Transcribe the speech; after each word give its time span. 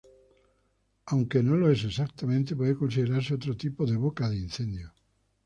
Aunque 1.05 1.43
no 1.43 1.55
lo 1.55 1.69
es 1.69 1.83
exactamente, 1.83 2.55
puede 2.55 2.75
considerarse 2.75 3.35
otro 3.35 3.55
tipo 3.55 3.85
de 3.85 3.97
boca 3.97 4.27
de 4.31 4.37
incendio. 4.39 4.91